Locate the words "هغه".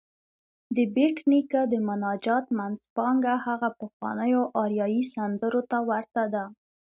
3.45-3.69